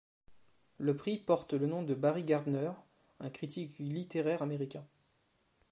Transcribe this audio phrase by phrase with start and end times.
[0.79, 2.71] Le prix porte le nom de Barry Gardner,
[3.19, 4.83] un critique littéraire américain.